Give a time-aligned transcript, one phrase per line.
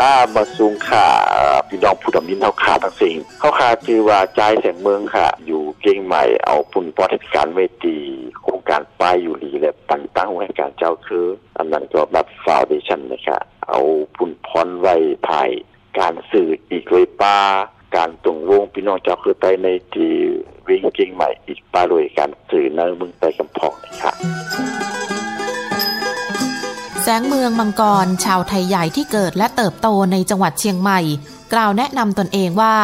[0.00, 1.06] อ่ามาสูงค่ะ
[1.68, 7.98] พี่น้องผู้ดำนินเท่าขาทั้งสิ่งเขาขาจือว่าใจแสงเมืองค่ะ อยู่เก่งใหม่เอาปุ่นปอเทศการเวที
[8.42, 11.26] โครงการป้ายอยู่ลีและตั้งตั้งไว้การเจ้าคือ
[11.56, 13.80] อันนั้นก็แบบฟาวเดชั่นนะคะเอา
[14.16, 14.94] ปุ่นพรไว้
[15.28, 15.50] ภาย
[15.98, 17.36] การสื่ออีกเลยป้า
[17.96, 20.12] การตรงวงพี่น้องเจ้าคือไปในที่
[20.68, 24.14] วิ่งเก่งใหม่อีกป้าเลยการสื่อในเมืองไปกำพองนะคะ
[27.02, 31.00] แสงเมืองมังกร ชาวไทยใหญ่ที่เกิดและเติบโตในจังหวัดเชียงใหม่
[31.52, 32.74] กล่าวแนะนำตนเองว่า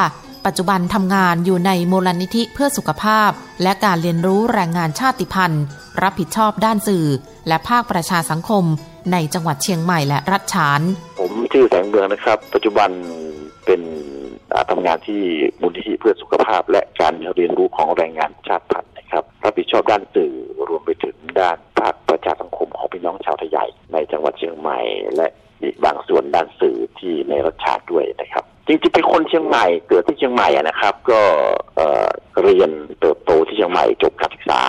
[0.47, 3.31] ปัจจุบันทำงานอยู่ในมูลนิธิเพื่อสุขภาพ
[3.63, 5.65] และการเรียนรู้แรงงานชาติพันธุ์
[6.03, 7.07] รับผิดชอบด้านสื่อ
[7.49, 8.65] และภาคประชาสังคม
[9.13, 10.81] ในจังหวัดเชียงใหม่และรัฐฉาน
[11.21, 12.91] ผมชื่อแสงเมืองนะครับ ปัจจุบัน
[13.67, 13.81] เป็น
[14.71, 15.21] ทำงานที่
[15.61, 20.33] มูลนิธิเพื่อสุขภาพ และการเรียนรู้ของแรงงานชาติพันธุ์ นะครับรับผิดชอบด้านสื่อ
[20.69, 24.81] รวมไปถึงด้านภาคประชาสังคมของพี่น้องชาวไทยใหญ่ในจังหวัดเชียงใหม่
[25.17, 25.27] และ
[25.63, 31.21] อีกบางส่วนด้านสื่อที่ในรัฐชาติด้วยนะครับจริงๆเป็นคนเชียงใหม่เกิดที่เชียงใหม่นะครับ ก็
[31.77, 34.63] เเรียนเติบโตที่เชียงใหม่จบการศึกษา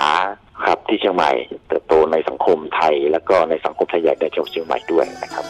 [0.66, 1.32] ครับที่เชียงใหม่
[1.68, 5.46] เติบโตในสังคมไทย แล้วก็ในสังคมไทยใหญ่ในจังหวัดเชียงใหม่ด้วยนะครับ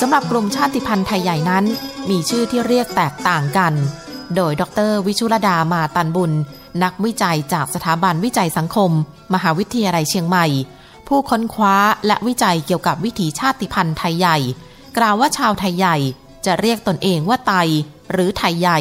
[0.00, 1.64] สำหรับกลุ่มชาติพันธุ์ไทยใหญ่นั้น
[2.10, 3.74] มีชื่อที่เรียกแตกต่างกัน
[4.36, 6.32] โดยดร วิชุรดามาตันบุญ
[6.82, 8.90] นักวิจัยจากสถาบันวิจัยสังคม
[9.34, 10.46] มหาวิทยาลัยเชียงใหม่
[11.08, 14.36] ผู้ค้นคว้าและวิจัยเกี่ยวกับวิถีชาติพันธุ์ไทยใหญ่
[14.96, 15.96] กล่าวว่าชาวไทยใหญ่
[16.46, 17.54] จะเรียกตนเองว่าไต
[18.12, 18.78] หรือไทยใหญ่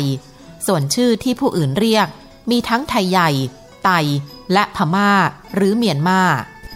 [0.68, 2.08] ส่วนชื่อที่ผู้อื่นเรียก
[2.52, 3.30] มีทั้งไทยใหญ่
[3.86, 3.90] ไต
[4.54, 5.12] และพม่า
[5.56, 6.22] หรือเมียนมา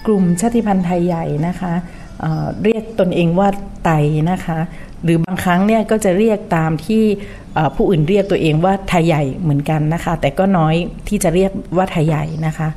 [0.08, 1.74] กลุ่มชาติพันธุ์ไทยใหญ่นะคะ
[2.22, 3.50] เเรียกตนเองว่า
[3.86, 3.90] ไต
[4.32, 4.60] นะคะ
[5.04, 7.04] หรือบางครั้งเนี่ยก็จะเรียกตามที่
[7.76, 10.76] ผู้อื่นเรียกตัวเองว่าไทยใหญ่เหมือนกันนะคะ แต่ก็น้อย
[11.08, 12.68] ที่จะเรียกว่าไทยใหญ่นะคะ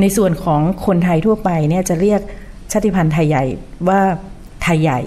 [0.00, 2.20] ในส่วนของคนไทยทั่วไปเนี่ยจะเรียก
[2.72, 3.44] ชาติพันธุ์ไทยใหญ่
[3.88, 4.00] ว่า
[4.62, 5.00] ไทยใหญ่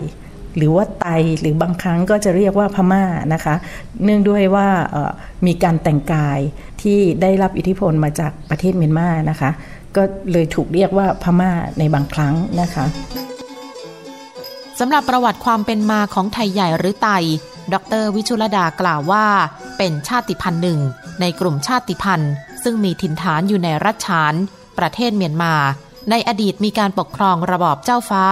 [0.58, 1.08] หรือว่าไต
[1.40, 3.04] หรือบางครั้งก็จะเรียกว่าพม่า
[3.34, 3.56] นะคะ
[4.04, 4.68] เนื่องด้วยว่า
[5.48, 6.40] มีการแต่งกาย
[6.82, 9.50] ที่ได้รับอิทธิพลมาจากประเทศเมียนมานะคะ
[9.96, 12.86] ก็เลยถูกเรียกว่าพม่าในบางครั้งนะคะ
[14.80, 17.10] สำหรับประวัติความเป็นมาของไทยใหญ่หรือไต
[17.74, 19.26] ดร วิชุลดากล่าวว่า
[19.78, 20.80] เป็นชาติพันธุ์หนึ่ง
[21.22, 22.32] ในกลุ่มชาติพันธุ์
[22.64, 24.34] ซึ่งมีถิ่นฐานอยู่ในรัฐฉาน
[24.78, 25.54] ประเทศเมียนมา
[26.10, 28.26] ในอดีตมีการปกครองระบอบเจ้าฟ้า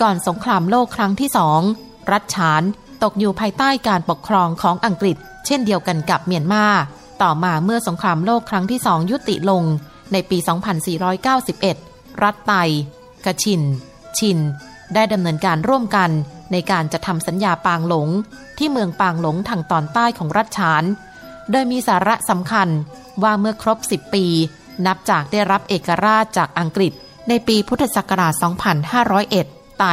[0.00, 1.60] ก่อนสงครามโลกครั้งที่สอง
[2.12, 2.62] รัฐฉาน
[3.02, 5.16] ตกอยู่ภายใต้การปกครองของอังกฤษ
[5.46, 6.64] เช่นเดียวกันกับเมียนมา
[7.22, 9.62] ต่อมาเมื่อสงครามโลกครั้งที่สองยุติลง
[10.12, 10.38] ในปี
[11.70, 12.54] 2491 รัฐไต
[13.24, 13.62] กะชิน
[14.18, 14.38] ชิน
[14.94, 16.10] ได้ดำเนินการร่วมกัน
[16.52, 18.08] ในการจะทำสัญญาปางหลง
[18.58, 20.84] ที่เมืองปางหลงทางตอนใต้ของรัฐฉาน
[21.50, 22.68] โดยมีสาระสำคัญ
[23.22, 24.26] ว่าเมื่อครบ 10 ปี
[24.86, 26.92] นับจากได้รับเอกราชจากอังกฤษ
[27.28, 28.34] ในปีพุทธศักราช
[29.06, 29.84] 2501 ไต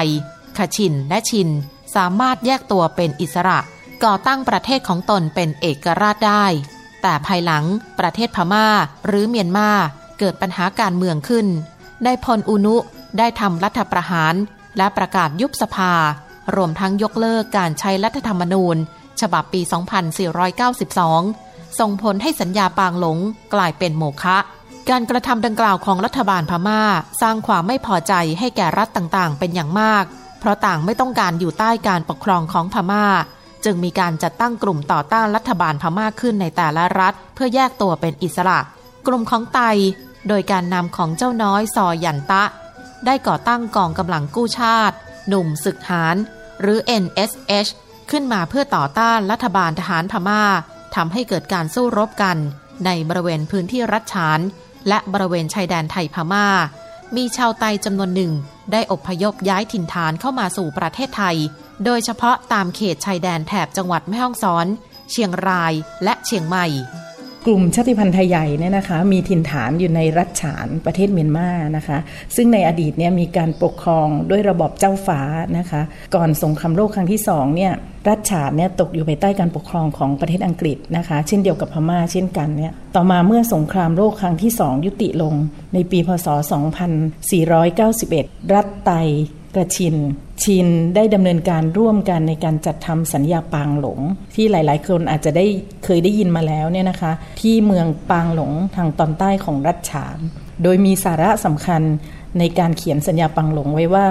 [0.57, 1.50] ขชิน และชิน
[1.96, 3.59] สามารถแยกตัวเป็นอิสระ
[4.03, 6.46] ก่อตั้งประเทศของตนเป็นเอกราชได้
[7.01, 7.63] แต่ภายหลัง
[8.00, 8.68] ประเทศพม่า
[9.06, 9.69] หรือเมียนมา
[10.19, 11.47] เกิดปัญหาการเมืองขึ้น
[12.06, 12.75] นายพลอุนุ
[13.18, 14.34] ได้ทำรัฐประหาร
[14.78, 15.94] และประกาศยุบสภา
[16.56, 18.78] รวมทั้งยกเลิกการใช้รัฐธรรมนูญ
[19.22, 19.62] ฉบับปี
[20.50, 23.18] 2492 ส่งผลให้สัญญาปางหลง
[23.54, 24.38] กลายเป็นโมฆะ
[24.90, 26.81] การกระทำดังกล่าวของรัฐบาลพม่า
[27.22, 30.04] สร้างความไม่พอใจให้แก่รัฐต่างๆ เป็นอย่างมาก
[30.40, 33.06] เพราะต่างไม่ต้องการอยู่ใต้การปกครองของพม่า
[33.66, 38.60] จึงมีการจัดตั้งกลุ่มต่อต้านรัฐบาลพม่าขึ้นในแต่ละรัฐ เพื่อแยกตัวเป็นอิสระ
[39.08, 39.62] กลุ่มของไต
[40.28, 42.44] โดยการนำของเจ้าน้อยซอยันตะ
[43.06, 44.95] ได้ก่อตั้งกองกำลังกู้ชาติ
[45.27, 46.15] หนุ่มศึกหาร
[46.62, 47.71] หรือ NSH
[48.12, 50.44] ขึ้นมาเพื่อต่อต้านรัฐบาลทหารพม่า
[50.95, 52.38] ทำให้เกิดการสู้รบกัน
[52.86, 54.39] ในบริเวณพื้นที่รัฐฉาน
[54.88, 56.48] และบริเวณชายแดนไทยพม่า
[57.15, 58.33] มีชาวไตจำนวนหนึ่ง
[58.71, 61.38] ได้อพยพย้ายถิ่นฐานเข้ามาสู่ประเทศไทย
[61.86, 64.68] โดยเฉพาะตามเขตชายแดนแถบจังหวัดแม่ฮ่องสอน
[65.12, 65.74] เชียงราย
[66.04, 66.68] และเชียงใหม่
[67.48, 71.98] กลุ่มชาติพันธุ์ไทยใหญ่เนี่ยนะคะมีถิ่นฐานอยู่ในรัฐฉานประเทศเมียนมานะคะ
[72.36, 75.22] ซึ่งในอดีตเนี่ยมีการปกครองด้วยระบอบเจ้าฟ้า
[75.58, 75.82] นะคะ
[76.16, 77.72] ก่อนสงครามโลกครั้งที่สองเนี่ย
[78.10, 85.34] รัฐฉานเนี่ยตกอยู่ภายใต้การปกครองของประเทศอังกฤษนะคะ เช่นเดียวกับพม่าเช่นกันเนี่ยต่อมาเมื่อสงครามโลกครั้งที่สองยุติลง
[85.74, 86.28] ในปีพศ
[87.20, 88.92] 2491 รัฐไต
[89.56, 89.95] กระชิน
[90.44, 94.00] ชินได้ดำเนินการร่วมกันในการจัดทำสัญญาปางหลง
[94.36, 95.45] ที่หลาย ๆ คนอาจจะได้
[95.86, 97.12] เคยได้ยินมาแล้วเนี่ยนะคะ
[97.42, 100.18] ที่เมืองปางหลงทางตอนใต้ของรัฐฉาน
[100.63, 101.81] โดยมีสาระสำคัญ
[102.39, 104.06] ในการเขียนสัญญาปางหลงไว้ว่า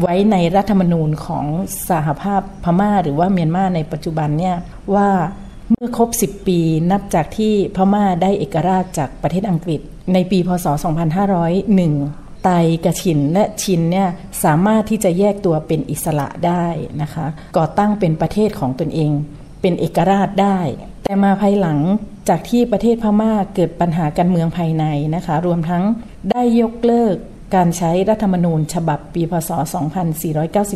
[0.00, 1.44] ไว้ในรัฐธรรมนูญของ
[1.90, 4.56] สหภาพพม่า หรือว่าเมียนมาในปัจจุบันเนี่ย
[4.94, 5.08] ว่า
[5.70, 6.58] เมื่อครบ 10 ปี
[6.90, 9.80] นับจากที่พม่าได้เอกราชจากประเทศอังกฤษ
[10.12, 10.66] ในปีพศ
[11.28, 12.50] 2501 ไต
[12.84, 14.08] กระชินและชินเนี่ย
[14.44, 16.66] สามารถที่จะแยกตัวเป็นอิสระได้
[17.02, 17.26] นะคะ
[17.56, 19.10] ก่อตั้งเป็นประเทศของตนเอง
[19.60, 20.58] เป็นเอกราชได้
[21.04, 21.78] แต่มาภายหลัง
[22.28, 25.82] จากที่ประเทศพม่าเกิดปัญหาการเมืองภายในนะคะ รวมทั้ง
[26.30, 27.16] ได้ยกเลิก
[27.54, 29.50] การใช้รัฐธรรมนูญฉบับปีพศ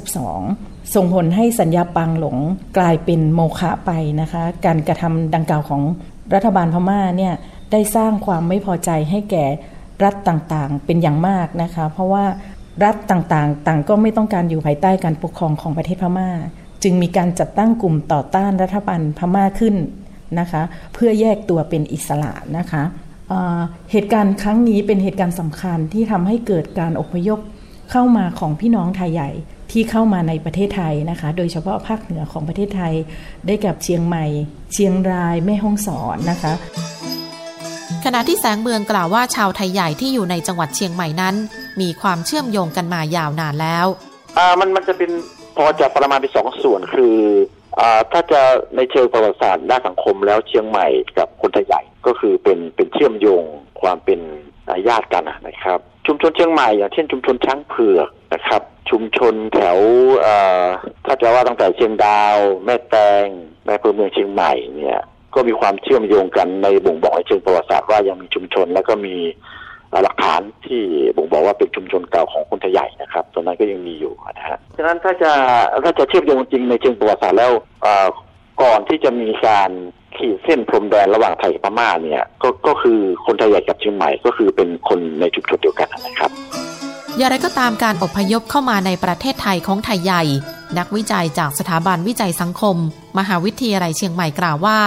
[0.01, 2.37] 2492 ส่งผลให้สัญญาปังหลง
[2.79, 5.83] กลายเป็นโมฆะไปนะคะ การกระทำดังกล่าวของ
[6.35, 7.35] รัฐบาลพม่าเนี่ย
[7.73, 9.45] ได้สร้างความไม่พอใจให้แก่
[10.05, 12.25] รัฐต่างๆ เป็นอย่างมากนะคะ เพราะว่า
[12.85, 16.31] รัฐต่างๆ ต่างก็ไม่ต้องการอยู่ภายใต้การปกครองของประเทศพม่า
[16.83, 19.75] จึงมีการจัดตั้งกลุ่มต่อต้านรัฐบาลพม่าขึ้น
[20.39, 20.63] นะคะ
[20.95, 22.83] เพื่อแยกตัวเป็นอิสระนะคะ
[23.91, 27.39] เหตุการณ์ครั้งนี้เป็นเหตุการณ์สำคัญที่ทำให้เกิดการอพยพ
[27.91, 29.31] เข้ามาของพี่น้องไทยใหญ่
[29.71, 32.95] ที่เข้ามาในประเทศไทยนะคะ โดยเฉพาะภาคเหนือของประเทศไทย
[33.47, 34.27] ได้กับเชียงใหม่
[34.73, 36.53] เชียงราย แม่ฮ่องสอนนะคะ
[38.15, 41.35] ณะที่แสงเมืองกล่าวว่าชาวไทยใหญ่ที่อยู่ในจังหวัดเชียงใหม่นั้น
[41.81, 43.87] มีความเชื่อมโยงกันมายาวนานแล้ว
[44.39, 45.11] อ่ามันมันจะเป็น
[45.57, 47.17] พอจะประมาณเป็นสองส่วนคือ
[47.81, 48.41] อ่าถ้าจะ
[48.77, 50.87] ในเชิงประวัติศาสตร์ด้านสังคมแล้วเชียงใหม่
[51.19, 53.45] กับคนไทยใหญ่ก็คือเป็นเป็นเชื่อมโยง
[53.81, 54.21] ความเป็น
[54.89, 59.79] ญาติกันนะครับ ชุมชนเชียงใหม่อย่างเช่นชุมชนช้างเผือกนะครับ ชุมชนแถว
[61.07, 63.27] ถ้าจะว่าตั้งแต่เชียงดาว แม่แตง
[63.65, 65.01] แม่เพื่อเมืองเชียงใหม่เนี่ย
[65.35, 69.15] ก็มีความเชื่อมโยงกันในบ่งบอกในเชิงประวัติศาสตร์ว่ายังมีชุมชน แล้วก็มี
[70.03, 70.83] หลักฐานที่
[71.17, 75.33] บ่งบอกว่าเป็นชุมชนเก่าของคนไทยใหญ่นะครับตอนนั้นก็ยังมีอยู่นะฮะฉะนั้นถ้าจะ
[75.83, 77.53] ถ้าจะเชื่อมโยงจริงในเชิงประวัติศาสตร์แล้ว
[78.63, 79.71] ก่อนที่จะมีการ
[80.17, 86.31] ขีดเส้นพรมแดนระหว่างไทยกับพม่าเนี่ยก็ก็คือคนไทยใหญ่กับเชียงใหม่ก็คือเป็นคนในชุมชนเดียวกันนะครับ
[87.19, 90.23] อย่างไรก็ตามการอพยพเข้ามาในประเทศไทยของไทยใหญ่
[90.79, 92.77] นักวิจัยจากสถาบันวิจัยสังคม
[93.19, 94.79] มหาวิทยาลัยเชียงใหม่กล่าวว่า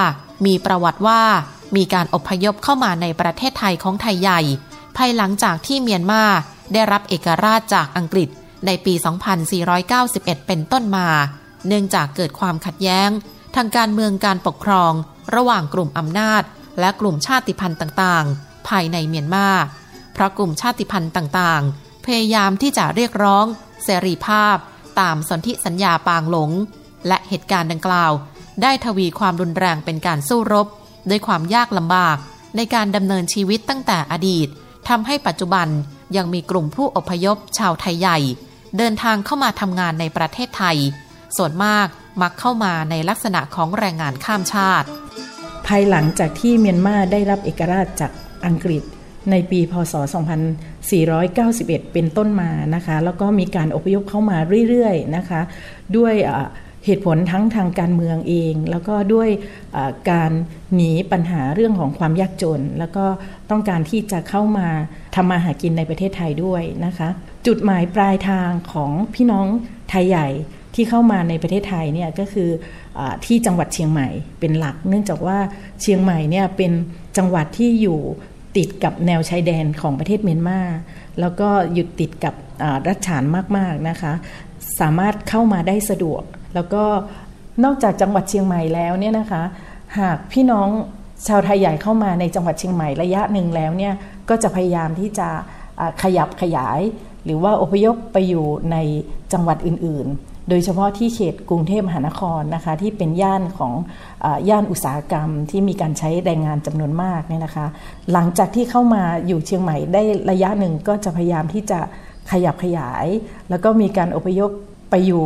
[0.46, 1.22] มีประวัติว่า
[1.76, 4.42] มีการอพยพเข้ามาในประเทศไทยของไทยใหญ่
[4.98, 6.24] ภายหลังจากที่เมียนมา
[6.74, 8.30] ได้รับเอกราชจากอังกฤษ
[8.66, 8.94] ในปี
[9.70, 11.08] 2491 เป็นต้นมา
[11.68, 13.10] เนื่องจากเกิดความขัดแย้ง
[13.56, 14.94] ทางการเมืองการปกครอง
[15.36, 16.44] ระหว่างกลุ่มอำนาจ
[16.80, 19.48] และกลุ่มชาติพันธุ์ต่างๆ ภายในเมียนมา
[20.14, 23.46] เพราะกลุ่มชาติพันธุ์ต่างๆ พยายามที่จะเรียกร้อง
[23.84, 24.56] เสรีภาพ
[25.00, 26.52] ตามสนธิสัญญาปางหลง
[27.08, 28.12] และเหตุการณ์ดังกล่าว
[28.62, 30.68] ได้ทวีความรุนแรงเป็นการสู้รบ
[31.10, 32.18] ด้วยความยากลำบาก
[32.56, 34.48] ในการดำเนินชีวิตตั้งแต่อดีต
[34.90, 35.68] ทำให้ปัจจุบัน
[36.18, 38.18] ยังมีกลุ่มผู้อพยพชาวไทยใหญ่
[38.78, 40.78] เดินทางเข้ามาทำงานในประเทศไทย
[41.38, 41.88] ส่วนมาก
[42.22, 44.88] มักเข้ามาในลักษณะของแรงงานข้ามชาติ
[45.68, 48.12] ภายหลังจากที่เมียนมาได้รับเอกราชจาก
[48.46, 48.84] อังกฤษ
[49.32, 49.94] ในปีพศ
[51.14, 54.38] 2491 เป็นต้นมานะคะ แล้วก็มีการอพยพเข้ามา
[54.70, 55.42] เรื่อยๆนะคะ
[55.98, 56.14] ด้วย
[56.86, 59.30] เหตุผลทั้งทางการเมืองเอง แล้วก็ด้วย
[60.12, 60.32] การ
[60.76, 63.06] หนีปัญหาเรื่องของความยากจน แล้วก็
[63.50, 64.68] ต้องการที่จะเข้ามา
[65.16, 67.10] ทำมาหากินในประเทศไทยด้วยนะคะ
[67.48, 69.48] จุดหมายปลายทางของพี่น้อง
[69.90, 70.28] ไทยใหญ่
[70.76, 72.50] ที่เข้ามาในประเทศไทยเนี่ยก็คือ
[73.00, 74.08] อที่จังหวัดเชียงใหม่
[74.40, 75.38] เป็นหลัก เนื่องจากว่า
[75.82, 76.72] เชียงใหม่เนี่ยเป็น
[77.18, 78.00] จังหวัดที่อยู่
[78.58, 80.60] ติดกับแนวชายแดนของประเทศเมียนมา
[81.20, 82.34] แล้วก็อยู่ติดกับ
[82.88, 83.24] รัฐฉาน
[83.58, 84.14] มากๆนะคะ
[84.80, 86.24] สามารถเข้ามาได้สะดวก
[86.56, 86.84] แล้วก็
[87.64, 89.44] นอกจากจังหวัดเชียงใหม่แล้วเนี่ยนะคะ
[90.00, 90.68] หากพี่น้อง
[91.28, 93.94] ชาวไทยใหญ่เข้ามาในจังหวัดเชียงใหม่ระยะหนึ่งแล้วเนี่ย
[94.30, 95.28] ก็จะพยายามที่จะ
[96.04, 96.80] ขยับขยาย
[97.26, 98.78] หรือว่าอพยพไปอยู่ใน
[99.34, 103.74] จังหวัดอื่น ๆ โดยเฉพาะที่เขตกรุงเทพมหานครนะคะที่เป็นย่านของ
[104.50, 107.66] ย่านอุตสาหกรรมที่มีการใช้แรงงานจำนวนมากเนี่ยนะคะ
[108.12, 111.80] หลังจากที่เข้ามาอยู่เชียงใหม่ได้ระยะหนึ่งก็จะพยายามที่จะ
[112.32, 113.06] ขยับขยาย
[113.50, 114.52] แล้วก็มีการอพยพ
[114.90, 115.26] ไปอยู่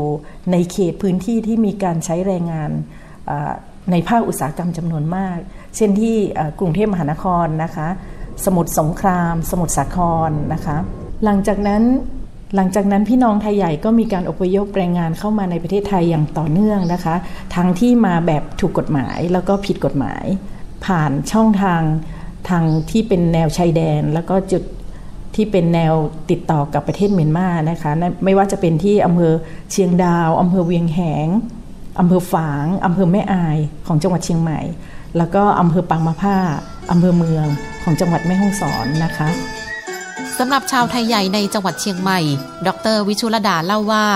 [0.51, 2.71] ในเขตพื้นที่ที่มีการใช้แรงงาน
[3.91, 5.37] ในภาคอุตสาหกรรมจำนวนมาก
[5.75, 6.15] เช่นที่
[6.59, 7.87] กรุงเทพมหานครนะคะ
[8.45, 9.97] สมุทรสงคราม สมุทรสาค
[10.29, 10.77] รนะคะ
[11.25, 11.83] หลังจากนั้น
[12.55, 17.15] หลังจากนั้นพี่น้องไทยใหญ่ก็มีการอพยพแรงงานเข้ามาในประเทศไทยอย่างต่อเนื่องนะคะ
[17.55, 20.25] ทั้งที่มาแบบถูกกฎหมายแล้วก็ผิดกฎหมาย
[20.85, 21.81] ผ่านช่องทาง
[22.49, 24.63] ทางที่เป็นแนวชายแดน แล้วก็จุด
[25.35, 25.93] ที่เป็นแนว
[26.29, 27.91] ติดต่อกับประเทศเมียนมานะคะ
[28.25, 29.33] ไม่ว่าจะเป็นที่อำเภอ
[29.71, 31.27] เชียงดาวอำเภอเวียงแหง
[31.99, 33.57] อำเภอฝางอำเภอแม่อาย
[33.87, 34.59] ของจังหวัดเชียงใหม่
[35.17, 36.37] แล้วก็อำเภอปางมะผ้า
[36.91, 37.45] อำเภอเมือง
[37.83, 39.29] ของจังหวัดแม่ฮ่องสอนนะคะ
[40.37, 42.19] สำหรับชาวไทยใหญ่ในจังหวัดเชียงใหม่
[42.67, 44.07] ดร วิชุรดาเล่าว่า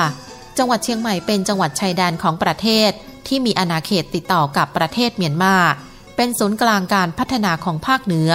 [0.57, 2.91] จังหวัดเชียงใหม่เป็นจังหวัดชายแดนของประเทศ
[3.27, 5.55] ที่มีอาณาเขตติดต่อกับประเทศเมียนมา
[6.15, 8.31] เป็นศูนย์กลางการพัฒนาของภาคเหนือ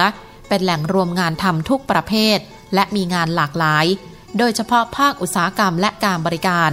[0.49, 2.37] เป็นแหล่งรวมงานทำทุกประเภท
[2.73, 3.85] และมีงานหลากหลาย
[4.37, 6.71] โดยเฉพาะภาคอุตสาหกรรมและการบริการ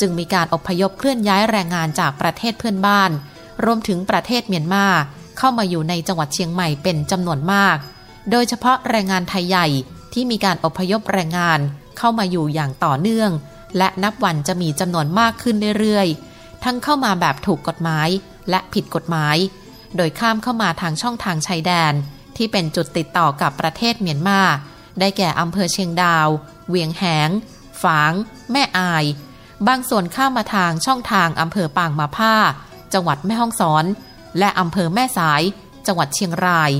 [0.00, 3.10] จึงมีการอพยพเคลื่อนย้ายแรงงานจากประเทศเพื่อนบ้าน
[3.64, 4.86] รวมถึงประเทศเมียนมา
[5.38, 7.76] เข้ามาอยู่ในจังหวัดเชียงใหม่เป็นจำนวนมาก
[8.30, 9.66] โดยเฉพาะแรงงานไทยใหญ่
[10.12, 11.60] ที่มีการอพยพแรงงาน
[11.98, 13.30] เข้ามาอยู่อย่างต่อเนื่อง
[13.78, 18.08] และนับวันจะมีจำนวนมากขึ้นเรื่อยๆ ทั้งเข้ามาแบบถูกกฎหมาย
[18.50, 19.36] และผิดกฎหมาย
[19.96, 21.92] โดยข้ามเข้ามาทางช่องทางชายแดน
[22.36, 24.40] ที่เป็นจุดติดต่อกับประเทศเมียนมา
[25.00, 26.28] ได้แก่อำเภอเชียงดาว
[26.68, 27.30] เวียงแหง
[27.82, 28.12] ฝาง
[28.52, 29.04] แม่อาย
[29.66, 32.34] บางส่วนข้ามมาทางช่องทางอำเภอปางมาผ้า
[32.92, 33.84] จังหวัดแม่ฮ่องสอน
[34.38, 35.42] และอำเภอแม่สาย
[35.86, 36.70] จังหวัดเชียงราย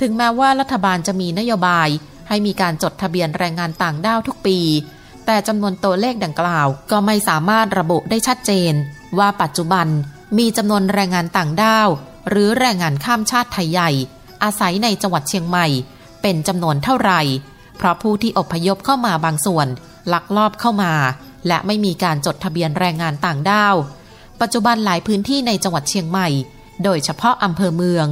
[0.00, 1.88] ถึงแม้ว่ารัฐบาลจะมีนโยบาย
[2.28, 4.58] ให้มีการจดทะเบียนแรงงานต่างด้าวทุกปี
[5.26, 8.72] แต่จำนวนตัวเลขดังกล่าว ก็ไม่สามารถระบุได้ชัดเจน
[9.18, 9.86] ว่าปัจจุบัน
[10.38, 11.88] มีจำนวนแรงงานต่างด้าว
[12.28, 13.90] หรือแรงงานข้ามชาติไทยใหญ่
[14.42, 15.66] อาศัยในจังหวัดเชียงใหม่
[16.22, 17.20] เป็นจำนวนเท่าไหร่
[17.80, 19.66] เพราะผู้ที่อพยพเข้ามาบางส่วน
[20.12, 20.92] ลักลอบเข้ามา
[21.48, 23.76] และไม่มีการจดทะเบียนแรงงานต่างด้าว
[24.40, 26.28] ปัจจุบันหลายพื้นที่ในจังหวัดเชียงใหม่
[26.84, 28.06] โดยเฉพาะอำเภอเมือง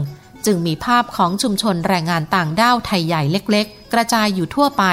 [0.46, 4.84] จึงมีภาพของชุมชนแรงงานต่างด้าวไทยใหญ่เล็ก ๆ กระจายอยู่ทั่วไป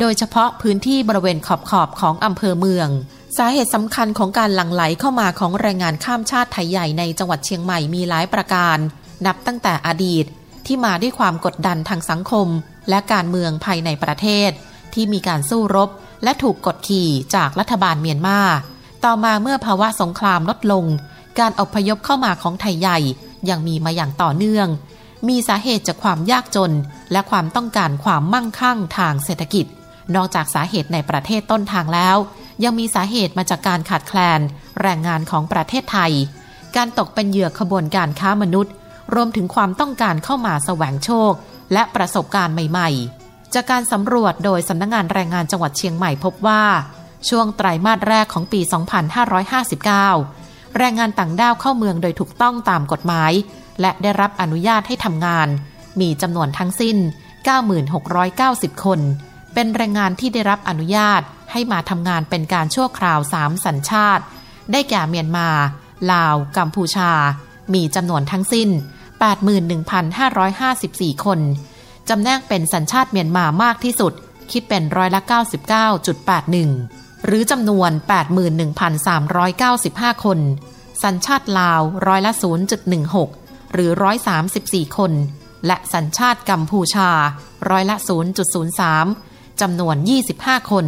[0.00, 2.88] โดยเฉพาะพื้นที่บริเวณขอบขอบของอำเภอเมือง
[3.36, 8.78] สาเหตุสำคัญของการหลั่งไหลเข้ามาของแรงงานข้ามชาติไทยใหญ่ในจังหวัดเชียงใหม่มีหลายประการ
[9.26, 10.24] นับตั้งแต่อดีต
[10.66, 12.48] ที่มาด้วยความกดดันทางสังคม
[12.88, 14.50] และการเมืองภายในประเทศ
[14.94, 15.90] ที่มีการสู้รบ
[16.24, 18.40] และถูกกดขี่จากรัฐบาลเมียนมา
[19.04, 20.84] ต่อมาเมื่อภาวะสงครามลดลง
[21.38, 22.98] การอพยพเข้ามาของไทยใหญ่
[23.48, 24.68] ยังมีมาอย่างต่อเนื่อง
[25.28, 26.72] มีสาเหตุจากความยากจน
[27.12, 29.66] และความต้องการความมั่งคั่งทางเศรษฐกิจ
[30.14, 32.16] นอกจากสาเหตุในประเทศต้นทางแล้ว
[32.64, 34.40] ยังมีสาเหตุมาจากการขาดแคลน
[34.82, 36.12] แรงงานของประเทศไทย
[36.76, 38.72] การตกเป็นเหยื่อขบวนการค้ามนุษย์
[39.14, 41.32] รวมถึงความต้องการเข้ามาแสวงโชค
[41.72, 42.90] และประสบการณ์ใหม่
[43.22, 46.62] ๆ จากการสำรวจโดยสำนักงงานแรงงานจังหวัดเชียงใหม่พบว่า
[47.28, 48.60] ช่วงไตรมาสแรกของปี
[49.84, 53.32] 2559 แรงงานต่างด้าวเข้าเมืองโดยถูกต้องตามกฎหมาย
[53.80, 55.48] และได้รับอนุญาตให้ทำงาน
[56.00, 56.96] มีจำนวนทั้งสิ้น
[57.90, 59.00] 9690 คน
[59.54, 64.24] เป็นแรงงานที่ได้รับอนุญาตให้มาทำงานเป็นการชั่วคราว 3 สัญชาติ
[64.72, 65.48] ได้แก่เมียนมา
[66.12, 67.12] ลาว กัมพูชา
[67.74, 68.68] มีจำนวนทั้งสิ้น
[69.26, 71.40] 81,554 คน
[72.08, 74.12] จำแนกเป็นสัญชาติเมียนมามากที่สุด
[74.52, 75.20] คิดเป็นร้อยละ
[76.04, 77.90] 99.81 หรือจำนวน
[79.46, 80.38] 81,395 คน
[81.02, 82.32] สัญชาติลาวร้อยละ
[83.02, 83.90] 0.16 หรือ
[84.44, 85.12] 134 คน
[85.66, 87.10] และสัญชาติกัมพูชา
[87.70, 87.96] ร้อยละ
[88.78, 89.96] 0.03 จำนวน
[90.34, 90.86] 25 คน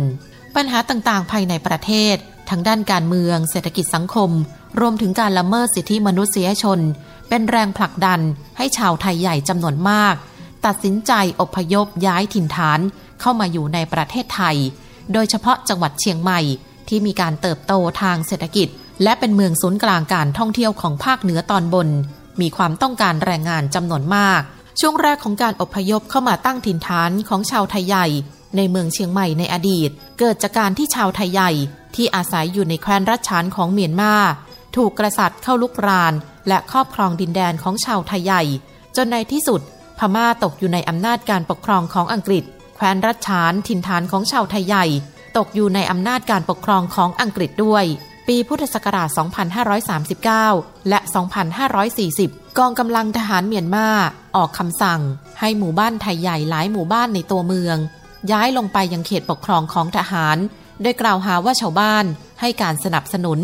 [0.55, 2.16] ปัญหาต่างๆ ภายในประเทศ
[2.50, 4.31] ทั้งด้านการเมือง เศรษฐกิจสังคม
[4.81, 6.81] รวมถึงการละเมิดสิทธิมนุษยชน
[7.28, 8.21] เป็นแรงผลักดัน
[8.56, 10.14] ให้ชาวไทยใหญ่จำนวนมาก
[10.66, 12.80] ตัดสินใจอพยพย้ายถิ่นฐาน
[13.21, 14.56] เข้ามาอยู่ในประเทศไทย
[15.12, 16.40] โดยเฉพาะจังหวัดเชียงใหม่
[16.88, 18.68] ที่มีการเติบโตทางเศรษฐกิจ
[19.02, 21.88] และเป็นเมืองศูนย์กลางการท่องเที่ยวของภาคเหนือตอนบน
[22.40, 24.42] มีความต้องการแรงงานจำนวนมาก
[24.80, 28.06] ช่วงแรกของการอพยพเข้ามาตั้งถิ่นฐานของชาวไทยใหญ่
[28.56, 31.50] ในเมืองเชียงใหม่ในอดีต เกิดจากการที่ชาวไทยใหญ่
[31.95, 34.14] ที่อาศัยอยู่ในแคว้นรัชฉานของเมียนมา
[34.76, 36.12] ถูกกษัตริย์เข้าลุกราน
[36.48, 38.42] และครอบครองดินแดนของชาวไทยใหญ่
[38.96, 39.60] จนในที่สุด
[39.98, 42.44] พม่าตกอยู่ในอำนาจการปกครองของอังกฤษ
[42.76, 44.84] แคว้นรัชฉานถิ่นฐานของชาวไทยใหญ่
[45.36, 47.84] ตกอยู่ในอำนาจการปกครองของอังกฤษด้วย
[48.28, 49.08] ปีพุทธศักราช
[49.98, 50.98] 2539 และ
[51.78, 53.88] 2540 กองกำลังทหารเมียนมา
[54.36, 55.00] ออกคำสั่ง
[55.40, 57.76] ให้หมู่บ้านไทยใหญ่หลายหมู่บ้านในตัวเมือง
[58.32, 60.36] ย้ายลงไปยังเขตปกครองของทหาร
[60.82, 62.04] โดยกล่าวหาว่าชาวบ้าน
[62.40, 63.38] ให้การสนับสนุน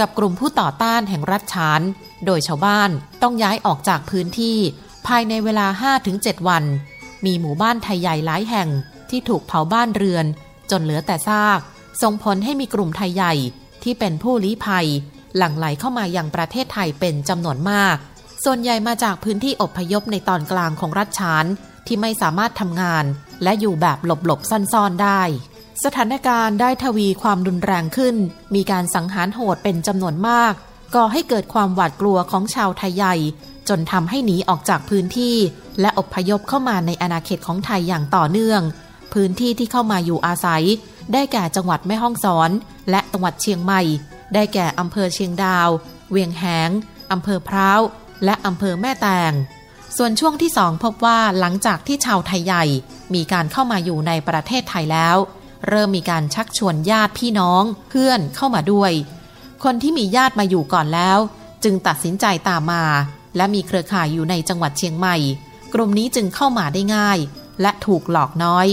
[0.00, 1.80] กับกลุ่มผู้ต่อต้านแห่งรัฐฉาน
[2.26, 2.90] โดยชาวบ้าน
[3.22, 4.58] ต้องย้ายออกจากพื้นที่
[5.06, 5.66] ภายในเวลา
[6.06, 6.64] 5-7 วัน
[7.24, 8.68] มีหมู่บ้านไทยใหญ่หลายแห่ง
[9.10, 10.26] ที่ถูกเผาบ้านเรือน
[10.70, 11.60] จนเหลือแต่ซาก
[12.02, 13.34] ส่งผลให้มีกลุ่มไทยใหญ่
[13.82, 14.86] ที่เป็นผู้ลี้ภัย
[15.36, 17.96] หลั่งไหลเข้ามาอย่างประเทศไทยเป็นจำนวนมาก
[18.44, 21.44] ส่วนใหญ่มาจากพื้นที่อบพยพในตอนกลางของรัฐชาน
[21.86, 23.04] ที่ไม่สามารถทำงาน
[23.42, 25.22] และอยู่แบบหลบๆซ่อนๆได้
[25.84, 28.16] สถานการณ์ได้ทวีความรุนแรงขึ้น
[28.54, 30.54] มีการสังหารโหดเป็นจำนวนมาก
[30.94, 33.14] ก่อให้เกิดความหวาดกลัวของชาวไทยใหญ่
[33.68, 35.36] จนทำให้หนีออกจากพื้นที่
[35.80, 38.62] และอพยพเข้ามาในอาณาเขตของไทยอย่างต่อเนื่อง
[39.12, 40.64] พื้นที่ที่เข้ามาอยู่อาศัย
[41.12, 42.50] ได้แก่จังหวัดแม่ฮ่องสอน
[42.90, 43.82] และจังหวัดเชียงใหม่
[44.34, 45.68] ได้แก่อำเภอเชียงดาว
[46.10, 46.70] เวียงแหง
[47.12, 47.80] อำเภอพร้าว
[48.24, 49.32] และอำเภอแม่แตง
[49.96, 52.64] ส่วนช่วงที่สองพบว่าหลังจากที่ชาวไทยใหญ่
[53.14, 55.16] มีการเข้ามาอยู่ในประเทศไทยแล้ว
[55.66, 58.92] เริ่มมีการชักชวนญาติพี่น้องเพื่อนเข้ามาด้วย
[59.64, 61.18] คนที่มีญาติมาอยู่ก่อนแล้ว
[61.64, 62.84] จึงตัดสินใจตามมา
[63.36, 65.16] และมีเครือข่ายอยู่ในจังหวัดเชียงใหม่
[65.74, 67.18] กลุ่มนี้จึงเข้ามาได้ง่าย
[67.62, 68.66] และถูกหลอกน้อย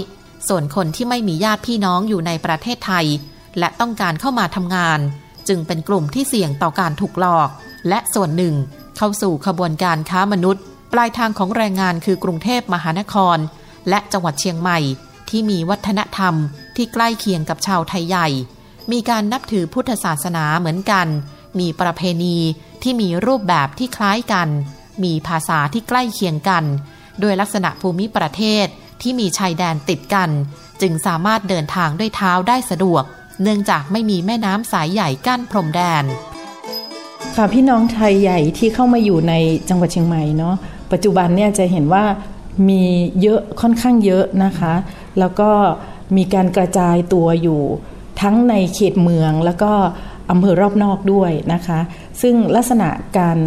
[0.47, 3.05] ส่วนคนที่ไม่มีญาติพี่น้องอยู่ในประเทศไทย
[3.59, 4.99] และต้องการเข้ามาทำงาน
[5.47, 7.49] จึงเป็นกลุ่มที่เสี่ยงต่อการถูกหลอก
[7.89, 8.55] และส่วนหนึ่ง
[8.97, 10.63] เข้าสู่ขบวนการค้ามนุษย์
[10.93, 13.37] ปลายทางของแรงงานคือกรุงเทพมหานคร
[13.89, 14.79] และจังหวัดเชียงใหม่
[15.29, 16.35] ที่มีวัฒนธรรม
[16.77, 18.27] ที่ใกล้เคียงกับชาวไทยใหญ่
[18.91, 21.07] มีการนับถือพุทธศาสนาเหมือนกัน
[21.59, 22.37] มีประเพณี
[22.83, 24.49] ที่มีรูปแบบที่คล้ายกัน
[25.03, 26.63] มีภาษาที่ใกล้เคียงกัน
[27.19, 28.65] โดยลักษณะภูมิประเทศ
[29.01, 30.29] ที่มีชายแดนติดกัน
[30.81, 33.03] จึงสามารถเดินทางด้วยเท้าได้สะดวก
[33.41, 36.03] เนื่องจากไม่มีแม่น้ำสายใหญ่กั้นพรมแดน
[37.35, 39.33] ค่ะพี่น้องไทยใหญ่ที่เข้ามาอยู่ใน
[39.69, 40.55] จังหวัดเชียงใหม่เนาะ
[40.91, 42.03] ปัจจุบันเนี่ยจะเห็นว่า
[42.69, 42.83] มี
[43.21, 44.73] เยอะค่อนข้างเยอะนะคะ
[45.19, 45.49] แล้วก็
[46.17, 47.61] มีการกระจายตัวอยู่
[48.21, 49.71] ทั้งในเขตเมืองแล้วก็
[50.31, 51.79] อำเภอรอบนอกด้วยนะคะ
[52.21, 53.37] ซึ่งลักษณะการ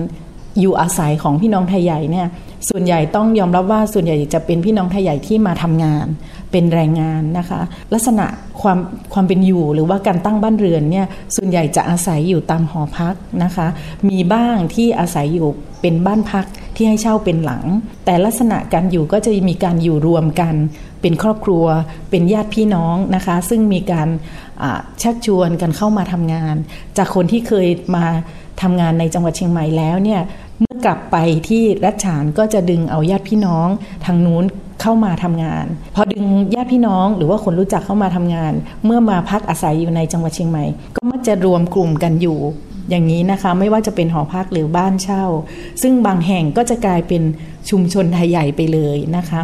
[0.60, 2.28] อยู่อาศัยของพี่น้องไทยใหญ่เนี่ย
[2.68, 6.06] ส่วนใหญ่ต้องยอมรับว่าส่วนใหญ่จะเป็นพี่น้องไทยใหญ่ที่มาทำงาน
[6.50, 7.60] เป็นแรงงานนะคะ
[7.92, 8.26] ลักษณะ
[8.60, 8.78] ความ
[9.12, 13.66] ความเป็นอยู่หรือว่าการตั้งบ้านเรือนเนี่ยส่วนใหญ่จะอาศัยอยู่ตามหอพักนะคะ
[14.08, 15.48] มีบ้างที่อาศัยอยู่
[15.80, 16.46] เป็นบ้านพัก
[16.76, 17.64] ที่ให้เช่าเป็นหลัง
[18.04, 20.54] แต่ลักษณะการอยู่ก็จะมีการอยู่รวมกัน
[21.00, 21.64] เป็นครอบครัว
[22.10, 24.08] เป็นญาติพี่น้องนะคะ ซึ่งมีการ
[25.02, 26.54] ชักชวนกันเข้ามาทำงาน
[26.98, 28.06] จากคนที่เคยมา
[28.62, 30.20] ทำงานในจังหวัดเชียงใหม่แล้วเนี่ย
[30.60, 31.16] เมื่อกลับไป
[31.48, 33.68] ที่รัชฉานก็จะดึงเอาญาติพี่น้อง
[34.06, 34.44] ทางนู้น
[34.82, 36.24] เข้ามาทำงาน พอดึง
[36.54, 38.52] ญาติพี่น้องหรือว่าคนรู้จักเข้ามาทำงาน
[38.84, 40.64] เมื่อมาพักอาศัยอยู่ในจังหวัดเชียงใหม่
[40.96, 42.38] ก็มักจะรวมกลุ่มกันอยู่
[42.90, 45.24] อย่างนี้นะคะไม่ว่าจะเป็นหอพักหรือบ้านเช่า
[45.82, 47.22] ซึ่งบางแห่งก็จะกลายเป็น
[47.70, 49.42] ชุมชนไทยใหญ่ไปเลยนะคะ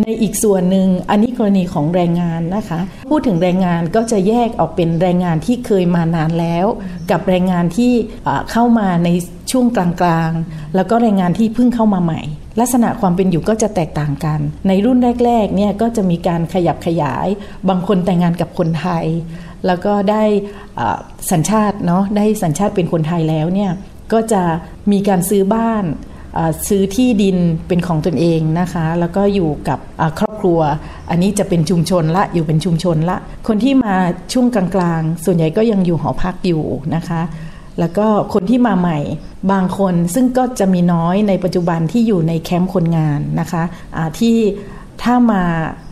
[0.00, 6.66] ในอีกส่วนหนึ่งอันนี้กรณีของแรงงานนะคะ พูดถึงแรงงานก็จะแยกออกเป็นแรงงานที่เคยมานานแล้ว
[7.10, 7.92] กับแรงงานที่
[8.50, 9.08] เข้ามาใน
[9.50, 12.22] ช่วงกลางๆ แล้วก็แรงงานที่เพิ่งเข้ามาใหม่
[12.60, 17.26] ลักษณะความเป็นอยู่ก็จะแตกต่างกัน ในรุ่นแรกๆเนี่ยก็จะมีการขยับขยาย
[17.68, 19.06] บางคนแต่งงานกับคนไทย
[19.66, 20.24] แล้วก็ได้
[21.30, 23.72] สัญชาติเนาะได้สัญชาติเป็นคนไทยแล้วเนี่ย
[24.12, 24.42] ก็จะ
[24.92, 25.84] มีการซื้อบ้าน
[26.68, 27.36] ซื้อที่ดิน
[27.68, 29.78] เป็นของตนเองนะคะ แล้วก็อยู่กับ
[30.18, 30.60] ครอบครัว
[31.10, 33.16] อันนี้จะเป็นชุมชนละอยู่เป็นชุมชนละ
[33.48, 33.94] คนที่มา
[34.32, 37.22] ช่วงกลางๆ ส่วนใหญ่ก็ยังอยู่หอพักอยู่นะคะ
[37.80, 38.98] แล้วก็คนที่มาใหม่
[39.52, 44.36] บางคนซึ่งก็จะมีน้อยในปัจจุบันที่อยู่ในแคมป์คนงานนะคะะที่
[45.02, 45.42] ถ้ามา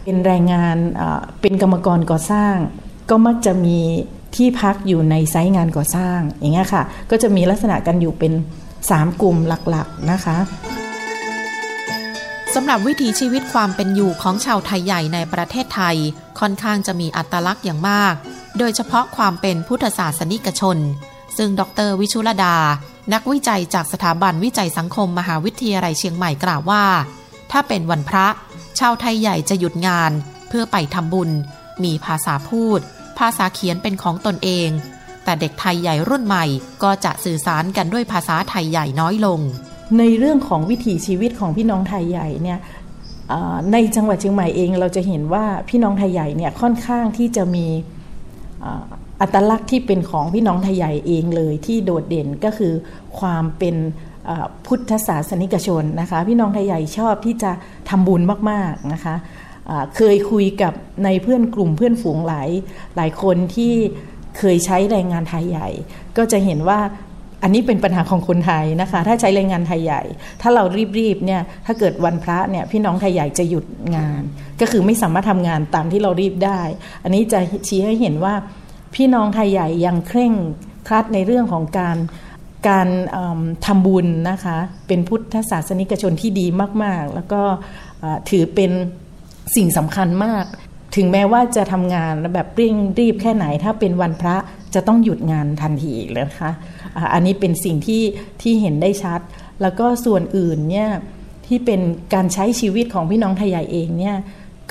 [0.05, 0.77] เป็นแรงงาน
[1.41, 2.57] เป็นกรรมกรก่อสร้าง
[3.11, 3.79] ก็มักจะมี
[4.37, 8.33] ที่พักอยู่ในไซต์งานก่อสร้าง อย่างเงี้ยค่ะ ก็จะมีลักษณะกันอยู่เป็น
[8.81, 10.37] 3 กลุ่มหลักๆนะคะ
[12.55, 15.97] สำหรับวิถีชีวิตความเป็นอยู่ของชาวไทยใหญ่ในประเทศไทย
[16.41, 18.15] ค่อนข้างจะมีอัตลักษณ์อย่างมาก
[18.59, 20.79] โดยเฉพาะความเป็นพุทธศาสนิกชน
[21.37, 22.57] ซึ่งดรวิชุลดา
[23.13, 26.85] นักวิจัยจากสถาบันวิจัยสังคมมหาวิทยาลัยเชียงใหม่กล่าวว่า
[27.53, 28.27] ถ้าเป็นวันพระ
[28.79, 30.13] ชาวไทยใหญ่จะหยุดงาน
[30.49, 31.31] เพื่อไปทำบุญ
[31.85, 32.81] มีภาษาพูด
[33.19, 34.69] ภาษาเขียนเป็นของตนเอง
[35.25, 36.45] แต่เด็กไทยใหญ่รุ่นใหม่
[36.83, 39.41] ก็จะสื่อสารกันด้วยภาษาไทยใหญ่น้อยลง
[39.99, 42.59] ในเรื่องของวิถีชีวิตของพี่น้องไทยใหญ่เนี่ย
[43.73, 47.67] ในจังหวัดเชียงใหม่เองเราจะเห็นว่าพี่น้องไทยใหญ่เนี่ยค่อนข้างที่จะมี
[49.21, 52.73] อัตลักษณ์ที่เป็นของพี่น้องไทยใหญ่เองเลยที่โดดเด่นก็คือ
[53.19, 53.77] ความเป็น
[54.67, 57.51] พุทธศาสนิกชนนะคะ พี่น้องไทยใหญ่ชอบที่จะ
[57.89, 59.15] ทำบุญมากๆนะคะ
[59.97, 60.73] เคยคุยกับ
[61.05, 62.49] ในเพื่อนกลุ่มเพื่อนฝูงหลาย
[62.97, 63.75] หลายคนที่
[64.39, 65.69] เคยใช้แรงงานไทยใหญ่
[66.17, 66.81] ก็จะเห็นว่า
[67.43, 70.03] อันนี้เป็นปัญหาของคนไทยนะคะ ถ้าใช้แรงงานไทยใหญ่
[70.43, 70.65] ถ้าเรา
[70.99, 73.65] รีบๆเนี่ยถ้าเกิดวันพระเนี่ยพี่น้องไทยใหญ่จะหยุด
[73.97, 74.23] งาน
[74.61, 76.61] ก็คือไม่สามารถทำงานตามที่เรารีบได้
[77.03, 78.35] อันนี้จะชี้ให้เห็นว่า
[78.95, 80.33] พี่น้องไทยใหญ่ยังเคร่ง
[80.87, 81.97] ครัดในเรื่องของการ
[82.69, 82.89] การ
[83.67, 86.47] ทำบุญนะคะ เป็นพุทธศาสนิกชนที่ดี
[86.83, 87.43] มากๆ แล้วก็
[88.31, 88.73] ถือเป็น
[89.55, 90.45] สิ่งสำคัญมาก
[90.97, 94.37] ถึงแม้ว่าจะทำงานแบบเร่งรีบแค่ไหน ถ้าเป็นวันพระ
[94.75, 96.53] จะต้องหยุดงานทันทีเลยนะคะ
[97.13, 98.03] อันนี้เป็นสิ่งที่
[98.43, 99.21] ที่เห็นได้ชัด
[99.63, 100.91] แล้วก็ส่วนอื่นเนี่ย
[101.47, 101.81] ที่เป็น
[102.15, 104.17] การใช้ชีวิตของพี่น้องไทยใหญ่เองเนี่ย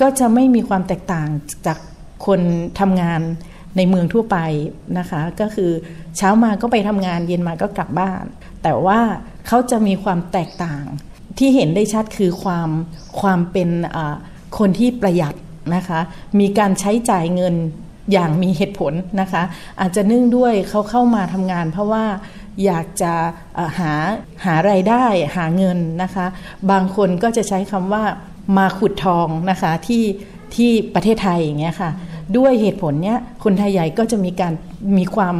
[0.00, 1.28] ก็จะไม่มีความแตกต่าง
[1.66, 1.78] จาก
[2.26, 2.40] คน
[2.80, 3.20] ทำงาน
[3.76, 4.38] ในเมืองทั่วไป
[4.98, 5.70] นะคะ ก็คือ
[6.16, 8.24] เช้ามาก็ไปทำงานเย็นมาก็กลับบ้าน
[8.62, 9.00] แต่ว่า
[9.46, 10.84] เขาจะมีความแตกต่าง
[11.38, 12.68] ที่เห็นได้ชัดคือความ
[13.20, 13.70] ความเป็น
[14.58, 15.34] คนที่ประหยัด
[15.74, 16.00] นะคะ
[16.40, 17.54] มีการใช้จ่ายเงิน
[18.12, 19.42] อย่างมีเหตุผลนะคะ
[19.80, 22.04] อาจจะเนื่องด้วยเขาเข้ามาทำงาน เพราะว่า
[22.64, 23.12] อยากจะ
[23.78, 23.92] หา
[24.44, 25.04] หาไรายได้
[25.36, 26.26] หาเงินนะคะ
[26.70, 28.04] บางคนก็จะใช้คำว่า
[28.58, 30.04] มาขุดทองนะคะที่
[30.54, 31.90] ที่ประเทศไทยอย่างเงี้ยค่ะ
[32.36, 34.52] ด้วยเหตุผลเนี้ยคนไทยใหญ่ก็จะมีการ
[34.98, 35.36] มีความ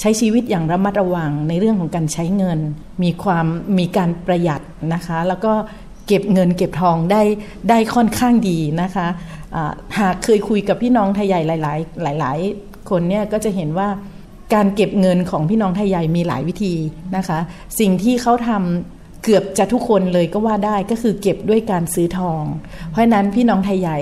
[0.00, 2.58] ใช้ชีวิตอย่างระมัดระวังในเรื่องของการใช้เงิน
[3.02, 3.46] มีความ
[3.78, 4.60] มีการประหยัด
[4.94, 5.52] นะคะ แล้วก็
[6.10, 7.22] เก็บเงินเก็บทองได้
[7.68, 9.06] ได้ค่อนข้างดีนะคะ
[9.98, 13.88] หากเคยคุยกับพี่น้องไทยใหญ่หลาย ๆ หลาย ๆ คนเนี่ยก็จะเห็นว่า
[14.54, 16.74] การเก็บเงินของพี่น้องไทยใหญ่มีหลายวิธี
[17.16, 17.38] นะคะ
[17.78, 22.42] สิ่งที่เขาทำเกือบจะทุกคนเลยก็ว่าได้ก็คือเก็บด้วยการซื้อทอง
[22.90, 23.98] เพราะนั้นพี่น้องไทยใหญ่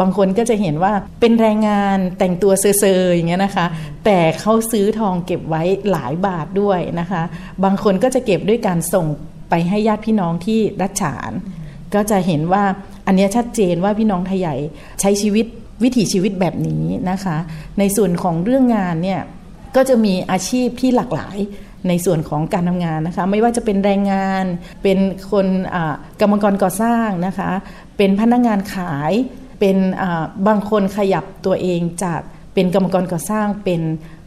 [0.00, 3.66] บางคนก็จะเห็นว่าเป็นแรงงานแต่งตัวเซอร์ๆอย่างเงี้ยนะคะ
[4.04, 7.22] แต่เขาซื้อทองเก็บไว้หลายบาทด้วยนะคะ
[7.64, 9.06] บางคนก็จะเก็บด้วยการส่ง
[9.50, 11.32] ไปให้ญาติพี่น้องที่รัชฉาน
[11.94, 12.64] ก็จะเห็นว่า
[13.06, 14.56] อันนี้ชัดเจนว่าพี่น้องไทยใหญ่
[15.00, 15.46] ใช้ชีวิต
[15.82, 17.36] วิถีชีวิตแบบนี้นะคะ
[17.78, 19.20] ในส่วนของเรื่องงานเนี่ย
[19.76, 21.38] ก็จะมีอาชีพที่หลากหลาย
[21.88, 24.44] ในส่วนของการทำงานนะคะ ไม่ว่าจะเป็นแรงงาน
[24.82, 24.98] เป็น
[25.30, 25.46] คน
[26.20, 27.50] กรรมกรก่อสร้างนะคะ
[27.96, 29.12] เป็นพนักงานขาย
[29.60, 29.76] เป็น
[30.46, 32.20] บางคนขยับตัวเองจาก
[32.54, 33.80] เป็นกรรมกรก่อสร้าง เป็น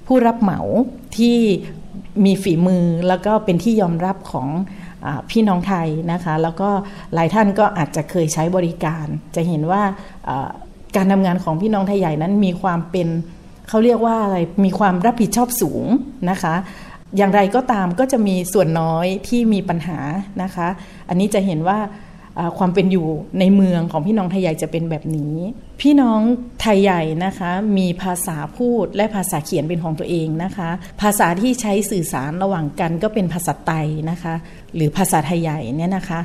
[0.08, 0.60] ผู้รับเหมา
[1.18, 1.38] ที่
[2.26, 4.48] มีฝีมือแล้วก็เป็นที่ยอมรับของ
[5.32, 6.70] พี่น้องไทยนะคะ แล้วก็
[7.14, 9.82] หลายท่านก็อาจจะเคยใช้บริการ จะเห็นว่า
[10.96, 13.08] การทำงานของพี่น้องไทยใหญ่นั้นมีความเป็น
[13.70, 15.86] เขาเรียกว่าอะไรมีความรับผิดชอบสูง
[16.30, 16.56] นะคะ
[17.18, 20.00] อย่างไรก็ตามก็จะมีส่วนน้อยที่มีปัญหา
[20.44, 20.68] นะคะ
[21.10, 21.80] อันนี้จะเห็นว่า
[22.58, 23.08] ความเป็นอยู่
[23.40, 25.36] ในเมืองของพี่น้องไทยใหญ่จะเป็นแบบนี้
[25.82, 26.20] พี่น้อง
[26.62, 30.70] ไทยใหญ่นะคะมีภาษาพูดและภาษาเขียนเป็นของตัวเองนะคะ
[31.02, 33.74] ภาษาที่ใช้สื่อสารระหว่างกันก็เป็นภาษาไต
[34.10, 34.34] นะคะ
[34.76, 36.20] หรือภาษาไทยใหญ่เนี่ยนะคะ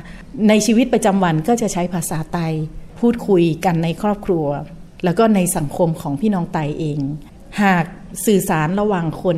[0.49, 2.39] ในชีวิตประจำวันก็จะใช้ภาษาไต
[2.99, 4.45] พูดคุยกันในครอบครัว
[5.03, 6.99] แล้วก็ในสังคมของพี่น้องไตเอง
[7.63, 7.85] หาก
[8.25, 9.37] สื่อสารระหว่างคน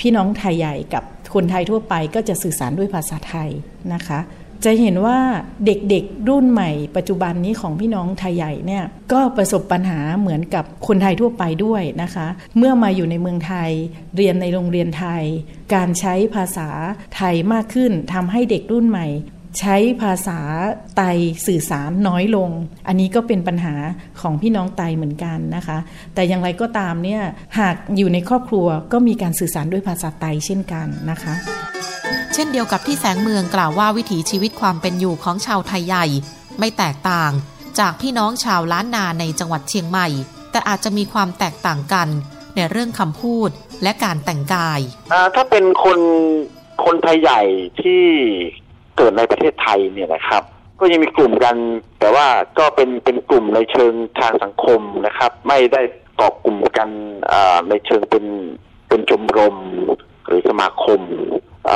[0.00, 1.04] พี่น้องไทยใหญ่กับ
[1.34, 3.50] คนไทยทั่วไปก็จะสื่อสารด้วยภาษาไทย
[3.94, 4.18] นะคะ
[4.64, 5.18] จะเห็นว่า
[5.66, 13.70] เด็กๆรุ่นใหม่ ปัจจุบันนี้ของพี่น้องไทยใหญ่เนี่ยก็ประสบปัญหาเหมือนกับคนไทยทั่วไปด้วยนะคะ เมื่อมาอยู่ในเมืองไทย
[14.16, 15.22] เรียนในโรงเรียนไทย
[15.74, 16.68] การใช้ภาษา
[17.16, 19.08] ไทยมากขึ้นทำให้เด็กรุ่นใหม่
[19.60, 20.40] ใช้ภาษา
[20.96, 21.02] ไต
[21.46, 22.50] สื่อสารน้อยลง
[22.88, 23.74] อันนี้ก็เป็นปัญหา
[24.20, 25.78] ของพี่น้องไตเหมือนกันนะคะ
[26.14, 27.22] แต่อย่างไรก็ตามเนี่ย
[27.58, 31.34] หากอยู่ในครอบครัวก็มีการสื่อสารด้วยภาษาไตเช่นกันนะคะ
[32.34, 36.06] เช่นเดียวกับที่แสงเมืองกล่าวว่าวิถีชีวิตความเป็นอยู่ของชาวไทยใหญ่
[36.58, 37.30] ไม่แตกต่าง
[37.78, 40.08] จากพี่น้องชาวล้านนาในจังหวัดเชียงใหม่
[40.50, 42.08] แต่อาจจะมีความแตกต่างกัน
[42.56, 43.50] ในเรื่องคำพูด
[43.82, 44.80] และการแต่งกาย
[45.34, 46.00] ถ้าเป็นคน
[46.84, 47.42] คนไทยใหญ่
[47.80, 48.02] ที่
[48.96, 50.42] เกิดในประเทศไทยเนี่ยนะครับ
[50.80, 51.56] ก็ยังมีกลุ่มกัน
[52.00, 52.26] แต่ว่า
[52.58, 55.80] ก็เป็นเป็นกลุ่มในเชิงทางสังคมนะครับ ไม่ได้
[56.16, 56.88] เกาะกลุ่มกัน
[57.68, 58.24] ในเชิงเป็น
[58.88, 59.56] เป็นชมรม
[60.26, 61.00] หรือสมาคม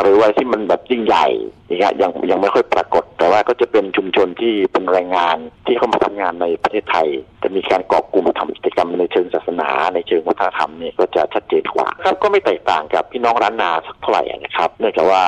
[0.02, 1.26] หรือว่าที่มันแบบยิ่งใหญ่
[1.68, 7.08] อย่างเงี้ยยังยังไม่ค่อยปรากฏ แต่ว่าก็จะเป็นชุมชนที่เป็นแรงงานที่เข้ามาทำงานในประเทศไทย
[7.42, 15.24] จะมีการก่อกลุ่มทำกิจกรรมในเชิงศาสนา ในเชิงวัฒนธรรมนี่ก็จะชัดเจนกว่าครับก็ไม่แตกต่างกับพี่น้องร้านนาสักเท่าไหร่นะครับ เนื่องจากว่า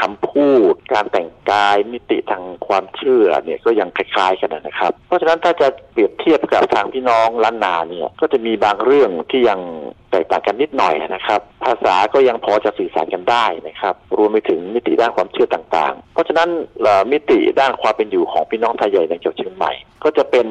[0.00, 9.60] คำพูดการแต่งกายมิติทางความเชื่อเนี่ยก็ยังคล้ายๆกันนะครับ เพราะฉะนั้นถ้าจะเปรียบเทียบกับทางพี่น้องล้านนาเนี่ยก็จะมีบางเรื่องที่ยัง
[10.10, 16.48] แตกต่างกันนิดหน่อยนะครับ ภาษาก็ยังพอจะสื่อสารกันได้นะครับ รวมไปถึงมิติด้านความเชื่อต่างๆ เพราะฉะนั้น
[17.12, 19.72] มิติด้านความเป็นอยู่ของพี่น้องไทยใหญ่ในจังหวัดเชียงใหม่
[20.04, 20.46] ก็จะเป็น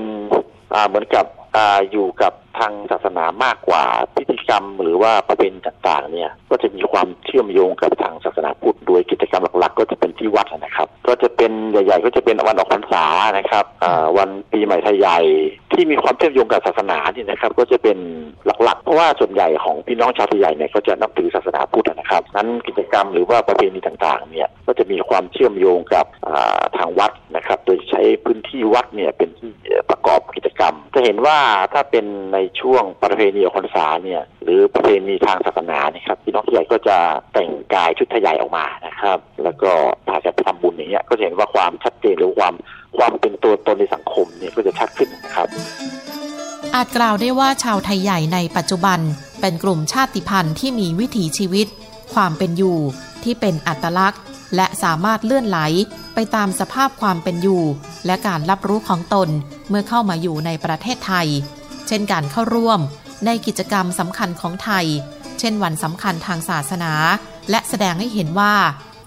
[0.88, 1.26] เหมือนกับ
[1.58, 1.60] อ
[1.92, 3.84] อยู่กับทางศาสนามากกว่า
[4.16, 13.06] พิธีกรรมหรือว่าประเพณีต่างๆเนี่ยก็จะมีความเชื่อมโยงกับทางศาสนาพุทธโดยกิจกรรมหลักๆ ก็จะเป็นที่วัดนะครับ ก็จะเป็นใหญ่ ๆ ก็จะเป็นวันออกพรรษา
[13.38, 13.66] นะครับ
[14.18, 15.20] วันปีใหม่ไทยใหญ่
[15.74, 17.98] ที่มีความเชื่อมโยงกับศาสนาเนี่ยนะครับ ก็จะเป็น
[18.46, 26.06] หลักๆ เพราะว่าส่วนใหญ่ของพี่น้องชาวไทยใหญ่เนี่ยก็จะนับถือศาสนาพุทธนะครับนั้นกิจกรรมหรือว่าประเพณีต่างๆเนี่ยก็จะมีความเชื่อมโยงกับ
[26.78, 29.52] ทางวัดนะครับ โดยใช้พื้นที่วัดเนี่ยเป็นที่
[29.90, 31.38] ประกอบกิจกรรม จะเห็นว่า
[31.74, 36.98] ถ้าเป็นในช่วงประเพณีออกพรรษาเนี่ย หรือประเพณีทางศาสนาเนี่ยครับพี่น้องที่ใหญ่ก็จะ
[37.34, 39.72] แต่งกายชุดไทยใหญ่ออกมานะครับ แล้วก็
[40.08, 42.54] พากันทำบุญอย่างเงี้ยก็จะเห็นว่าความชัดเจนหรือความ
[42.98, 45.48] ความเป็นตัวตนในสังคมเนี่ยก็จะชัดขึ้นครับ
[46.76, 49.00] อาจกล่าวได้ว่าชาวไทยใหญ่ในปัจจุบัน
[49.42, 51.68] เป็นกลุ่มชาติพันธุ์ที่มีวิถีชีวิต
[52.14, 52.78] ความเป็นอยู่
[53.24, 54.22] ที่เป็นอัตลักษณ์
[54.56, 55.60] และสามารถเลื่อนไหล
[56.16, 57.64] ไปตามสภาพความเป็นอยู่
[58.06, 59.30] และการรับรู้ของตน
[59.70, 61.28] เมื่อเข้ามาอยู่ในประเทศไทย
[61.88, 62.80] เช่นการเข้าร่วม
[63.26, 64.86] ในกิจกรรมสำคัญของไทย
[65.40, 66.94] เช่นวันสำคัญทางศาสนา
[67.50, 68.54] และแสดงให้เห็นว่า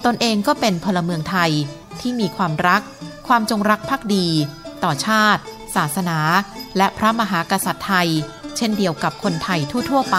[0.07, 1.51] ตนเองก็เป็นพลเมืองไทย
[2.01, 2.83] ที่มีความรัก
[3.27, 4.29] ความจงรักภักดี
[4.85, 5.42] ต่อชาติ
[5.77, 6.18] ศาสนา
[6.77, 8.09] และพระมหากษัตริย์ไทย
[8.57, 10.18] เช่นเดียวกับคนไทยทั่ว ๆ ไป